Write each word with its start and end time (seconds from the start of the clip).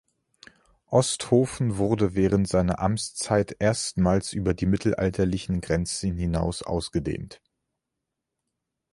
Osthofen 0.87 1.77
wurde 1.77 2.15
während 2.15 2.47
seiner 2.47 2.79
Amtszeit 2.79 3.57
erstmals 3.59 4.33
über 4.33 4.55
die 4.55 4.65
mittelalterlichen 4.65 5.61
Grenzen 5.61 6.17
hinaus 6.17 6.63
ausgedehnt. 6.63 7.39